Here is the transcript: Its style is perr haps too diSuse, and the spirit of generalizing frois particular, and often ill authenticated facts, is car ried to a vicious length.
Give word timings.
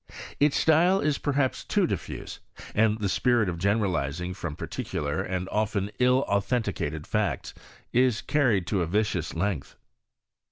Its 0.39 0.57
style 0.57 0.99
is 0.99 1.19
perr 1.19 1.33
haps 1.35 1.63
too 1.63 1.85
diSuse, 1.85 2.39
and 2.73 2.97
the 2.97 3.07
spirit 3.07 3.47
of 3.47 3.59
generalizing 3.59 4.33
frois 4.33 4.55
particular, 4.57 5.21
and 5.21 5.47
often 5.49 5.91
ill 5.99 6.23
authenticated 6.27 7.05
facts, 7.05 7.53
is 7.93 8.23
car 8.23 8.47
ried 8.47 8.65
to 8.65 8.81
a 8.81 8.87
vicious 8.87 9.35
length. 9.35 9.75